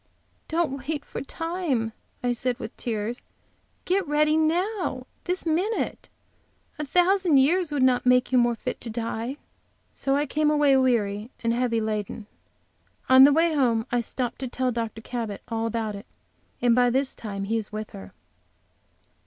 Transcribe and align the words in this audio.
"Don't 0.47 0.87
wait 0.87 1.05
for 1.05 1.21
time," 1.21 1.93
I 2.23 2.31
said, 2.33 2.57
with 2.57 2.75
tears, 2.75 3.21
"get 3.85 4.07
ready 4.07 4.35
now, 4.35 5.05
this 5.25 5.45
minute. 5.45 6.09
A 6.79 6.85
thousand 6.87 7.37
years 7.37 7.71
would 7.71 7.83
not 7.83 8.03
make 8.03 8.31
you 8.31 8.39
more 8.39 8.55
fit 8.55 8.81
to 8.81 8.89
die." 8.89 9.37
So 9.93 10.15
I 10.15 10.25
came 10.25 10.49
away, 10.49 10.75
weary 10.75 11.29
and 11.43 11.53
heavy 11.53 11.81
laden, 11.81 12.25
and 12.25 12.25
on 13.09 13.23
the 13.25 13.31
way 13.31 13.53
home 13.53 13.85
stopped 14.01 14.39
to 14.39 14.47
tell 14.47 14.71
Dr. 14.71 15.01
Cabot 15.03 15.43
all 15.49 15.67
about 15.67 15.93
it, 15.95 16.07
and 16.63 16.73
by 16.73 16.89
this 16.89 17.13
time 17.13 17.43
he 17.43 17.57
is 17.59 17.71
with 17.71 17.91
her. 17.91 18.11